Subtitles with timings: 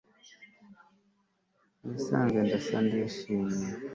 [1.81, 3.65] Mubisanzwe ndasa nishimye